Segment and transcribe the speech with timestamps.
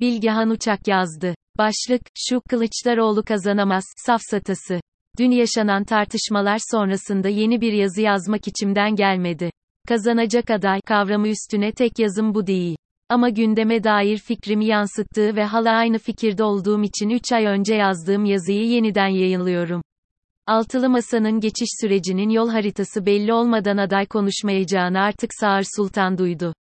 [0.00, 1.34] Bilgehan Uçak yazdı.
[1.58, 4.80] Başlık, şu, Kılıçdaroğlu kazanamaz, safsatası.
[5.18, 9.50] Dün yaşanan tartışmalar sonrasında yeni bir yazı yazmak içimden gelmedi.
[9.88, 12.76] Kazanacak aday kavramı üstüne tek yazım bu değil.
[13.08, 18.24] Ama gündeme dair fikrimi yansıttığı ve hala aynı fikirde olduğum için 3 ay önce yazdığım
[18.24, 19.82] yazıyı yeniden yayınlıyorum.
[20.46, 26.54] Altılı Masa'nın geçiş sürecinin yol haritası belli olmadan aday konuşmayacağını artık Sağır Sultan duydu.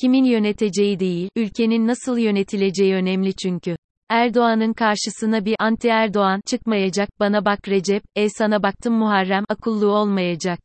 [0.00, 3.76] Kimin yöneteceği değil, ülkenin nasıl yönetileceği önemli çünkü.
[4.08, 10.58] Erdoğan'ın karşısına bir anti Erdoğan çıkmayacak, bana bak Recep, e sana baktım Muharrem, akulluğu olmayacak.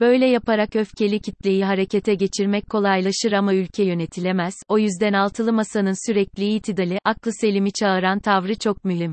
[0.00, 6.54] Böyle yaparak öfkeli kitleyi harekete geçirmek kolaylaşır ama ülke yönetilemez, o yüzden altılı masanın sürekli
[6.54, 9.12] itidali, aklı selimi çağıran tavrı çok mühim.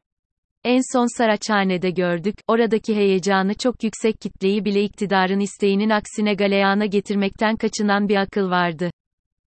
[0.64, 7.56] En son Saraçhane'de gördük, oradaki heyecanı çok yüksek kitleyi bile iktidarın isteğinin aksine galeyana getirmekten
[7.56, 8.92] kaçınan bir akıl vardı.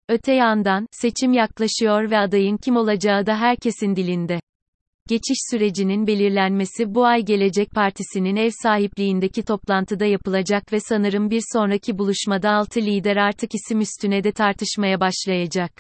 [0.10, 4.40] Öte yandan, seçim yaklaşıyor ve adayın kim olacağı da herkesin dilinde.
[5.08, 11.98] Geçiş sürecinin belirlenmesi bu ay Gelecek Partisi'nin ev sahipliğindeki toplantıda yapılacak ve sanırım bir sonraki
[11.98, 15.72] buluşmada altı lider artık isim üstüne de tartışmaya başlayacak.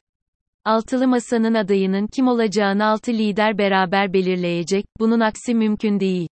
[0.65, 6.27] Altılı Masa'nın adayının kim olacağını altı lider beraber belirleyecek, bunun aksi mümkün değil.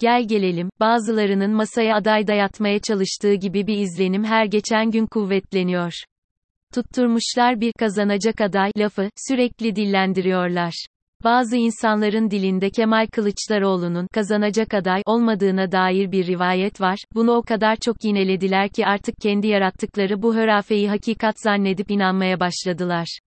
[0.00, 5.92] Gel gelelim, bazılarının masaya aday dayatmaya çalıştığı gibi bir izlenim her geçen gün kuvvetleniyor.
[6.74, 10.86] Tutturmuşlar bir kazanacak aday lafı sürekli dillendiriyorlar.
[11.24, 16.98] Bazı insanların dilinde Kemal Kılıçdaroğlu'nun kazanacak aday olmadığına dair bir rivayet var.
[17.14, 23.18] Bunu o kadar çok yinelediler ki artık kendi yarattıkları bu hörafeyi hakikat zannedip inanmaya başladılar.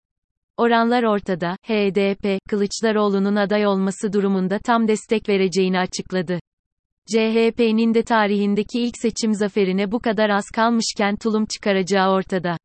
[0.58, 1.58] Oranlar ortada.
[1.68, 6.40] HDP, Kılıçdaroğlu'nun aday olması durumunda tam destek vereceğini açıkladı.
[7.12, 12.58] CHP'nin de tarihindeki ilk seçim zaferine bu kadar az kalmışken tulum çıkaracağı ortada.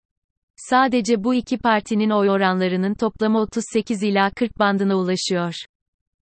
[0.69, 5.55] Sadece bu iki partinin oy oranlarının toplamı 38 ila 40 bandına ulaşıyor.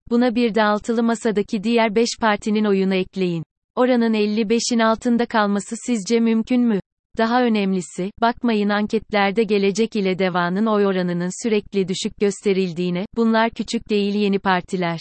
[0.09, 3.43] Buna bir de altılı masadaki diğer 5 partinin oyunu ekleyin.
[3.75, 6.79] Oranın 55'in altında kalması sizce mümkün mü?
[7.17, 14.15] Daha önemlisi, bakmayın anketlerde gelecek ile devanın oy oranının sürekli düşük gösterildiğine, bunlar küçük değil
[14.15, 14.99] yeni partiler.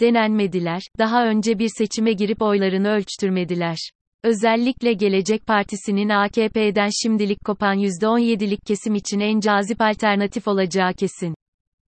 [0.00, 3.90] Denenmediler, daha önce bir seçime girip oylarını ölçtürmediler.
[4.24, 11.34] Özellikle Gelecek Partisi'nin AKP'den şimdilik kopan %17'lik kesim için en cazip alternatif olacağı kesin.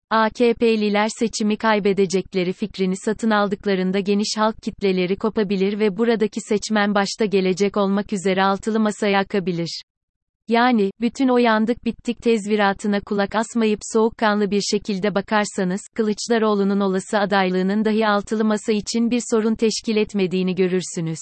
[0.10, 7.78] AKP'liler seçimi kaybedecekleri fikrini satın aldıklarında geniş halk kitleleri kopabilir ve buradaki seçmen başta gelecek
[7.78, 9.82] olmak üzere altılı masaya akabilir.
[10.48, 17.86] Yani, bütün o yandık bittik tezviratına kulak asmayıp soğukkanlı bir şekilde bakarsanız, Kılıçdaroğlu'nun olası adaylığının
[17.86, 21.20] dahi altılı masa için bir sorun teşkil etmediğini görürsünüz.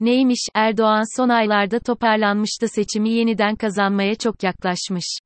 [0.00, 5.18] Neymiş, Erdoğan son aylarda toparlanmış da seçimi yeniden kazanmaya çok yaklaşmış.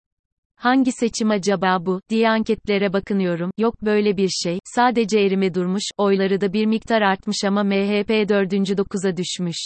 [0.56, 6.40] Hangi seçim acaba bu, diye anketlere bakınıyorum, yok böyle bir şey, sadece erime durmuş, oyları
[6.40, 8.52] da bir miktar artmış ama MHP 4.
[8.52, 9.56] 9'a düşmüş.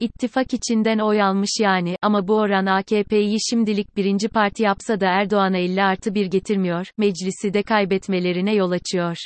[0.00, 5.58] İttifak içinden oy almış yani, ama bu oran AKP'yi şimdilik birinci parti yapsa da Erdoğan'a
[5.58, 9.16] 50 artı 1 getirmiyor, meclisi de kaybetmelerine yol açıyor.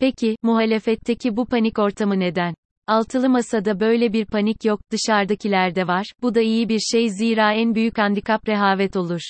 [0.00, 2.54] Peki, muhalefetteki bu panik ortamı neden?
[2.88, 7.74] Altılı masada böyle bir panik yok, dışarıdakilerde var, bu da iyi bir şey zira en
[7.74, 9.20] büyük handikap rehavet olur.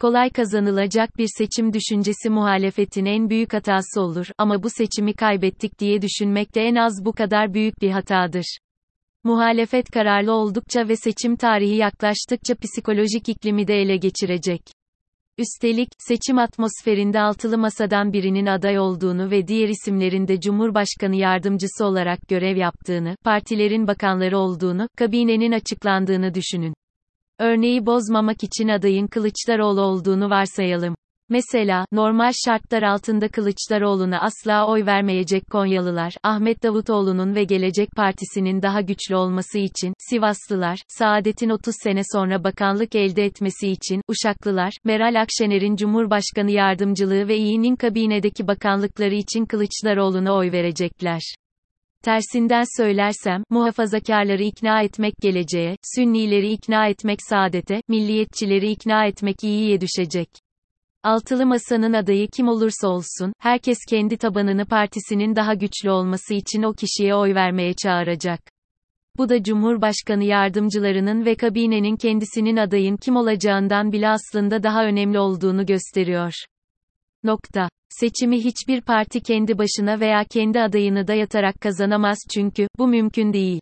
[0.00, 6.02] Kolay kazanılacak bir seçim düşüncesi muhalefetin en büyük hatası olur ama bu seçimi kaybettik diye
[6.02, 8.58] düşünmek de en az bu kadar büyük bir hatadır.
[9.24, 14.75] Muhalefet kararlı oldukça ve seçim tarihi yaklaştıkça psikolojik iklimi de ele geçirecek.
[15.38, 22.28] Üstelik, seçim atmosferinde altılı masadan birinin aday olduğunu ve diğer isimlerin de Cumhurbaşkanı yardımcısı olarak
[22.28, 26.74] görev yaptığını, partilerin bakanları olduğunu, kabinenin açıklandığını düşünün.
[27.38, 30.96] Örneği bozmamak için adayın Kılıçdaroğlu olduğunu varsayalım.
[31.28, 38.80] Mesela, normal şartlar altında Kılıçdaroğlu'na asla oy vermeyecek Konyalılar, Ahmet Davutoğlu'nun ve Gelecek Partisi'nin daha
[38.80, 45.76] güçlü olması için, Sivaslılar, Saadet'in 30 sene sonra bakanlık elde etmesi için, Uşaklılar, Meral Akşener'in
[45.76, 51.20] Cumhurbaşkanı yardımcılığı ve İYİ'nin kabinedeki bakanlıkları için Kılıçdaroğlu'na oy verecekler.
[52.04, 60.45] Tersinden söylersem, muhafazakarları ikna etmek geleceğe, Sünnileri ikna etmek saadete, milliyetçileri ikna etmek iyiye düşecek.
[61.06, 66.72] Altılı Masa'nın adayı kim olursa olsun, herkes kendi tabanını partisinin daha güçlü olması için o
[66.72, 68.40] kişiye oy vermeye çağıracak.
[69.16, 75.66] Bu da Cumhurbaşkanı yardımcılarının ve kabinenin kendisinin adayın kim olacağından bile aslında daha önemli olduğunu
[75.66, 76.32] gösteriyor.
[77.24, 77.68] Nokta.
[77.88, 83.60] Seçimi hiçbir parti kendi başına veya kendi adayını dayatarak kazanamaz çünkü, bu mümkün değil.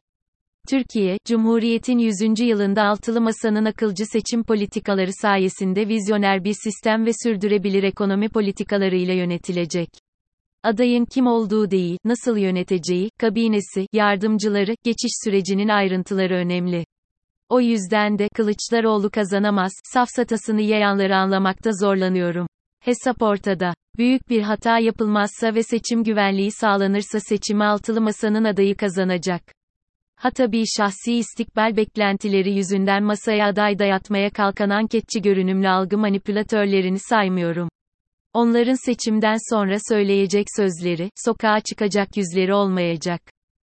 [0.69, 2.41] Türkiye, Cumhuriyet'in 100.
[2.41, 9.89] yılında altılı masanın akılcı seçim politikaları sayesinde vizyoner bir sistem ve sürdürebilir ekonomi politikalarıyla yönetilecek.
[10.63, 16.85] Adayın kim olduğu değil, nasıl yöneteceği, kabinesi, yardımcıları, geçiş sürecinin ayrıntıları önemli.
[17.49, 22.47] O yüzden de, Kılıçdaroğlu kazanamaz, safsatasını yayanları anlamakta zorlanıyorum.
[22.81, 23.75] Hesap ortada.
[23.97, 29.64] Büyük bir hata yapılmazsa ve seçim güvenliği sağlanırsa seçimi altılı masanın adayı kazanacak.
[30.17, 37.69] Ha tabii şahsi istikbal beklentileri yüzünden masaya aday dayatmaya kalkan anketçi görünümlü algı manipülatörlerini saymıyorum.
[38.33, 43.34] Onların seçimden sonra söyleyecek sözleri, sokağa çıkacak yüzleri olmayacak.